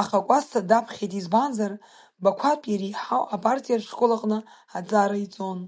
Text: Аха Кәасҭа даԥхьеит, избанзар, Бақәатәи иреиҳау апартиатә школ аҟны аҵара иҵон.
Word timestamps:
Аха 0.00 0.18
Кәасҭа 0.26 0.60
даԥхьеит, 0.68 1.12
избанзар, 1.20 1.72
Бақәатәи 2.22 2.72
иреиҳау 2.72 3.24
апартиатә 3.34 3.84
школ 3.88 4.10
аҟны 4.16 4.38
аҵара 4.78 5.18
иҵон. 5.24 5.58